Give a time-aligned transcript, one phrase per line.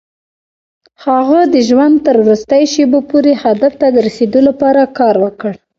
[1.05, 5.51] هغه د ژوند تر وروستيو شېبو پورې هدف ته د رسېدو لپاره کار وکړ.